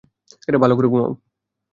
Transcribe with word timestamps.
ভাল 0.57 0.71
করে 0.75 0.87
ঘুমাও। 0.87 1.11